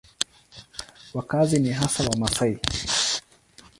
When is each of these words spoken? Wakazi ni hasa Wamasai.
Wakazi 1.13 1.59
ni 1.59 1.69
hasa 1.69 2.03
Wamasai. 2.09 2.59